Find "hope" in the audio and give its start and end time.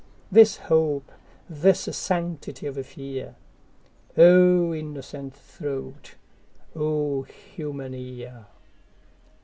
0.57-1.11